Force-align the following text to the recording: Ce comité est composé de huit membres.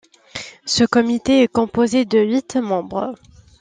Ce 0.65 0.83
comité 0.83 1.43
est 1.43 1.47
composé 1.47 2.05
de 2.05 2.17
huit 2.17 2.55
membres. 2.55 3.13